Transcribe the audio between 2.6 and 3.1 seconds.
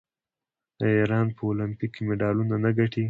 نه ګټي؟